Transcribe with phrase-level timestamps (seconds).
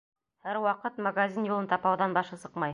[0.47, 2.69] Һәр ваҡыт магазин юлын тапауҙан башы сыҡмай.